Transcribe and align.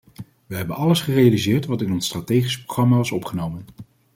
Wij 0.47 0.57
hebben 0.57 0.75
alles 0.75 1.01
gerealiseerd 1.01 1.65
wat 1.65 1.81
in 1.81 1.91
ons 1.91 2.05
strategische 2.05 2.63
programma 2.63 2.97
was 2.97 3.11
opgenomen. 3.11 3.65